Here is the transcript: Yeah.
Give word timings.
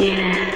Yeah. 0.00 0.49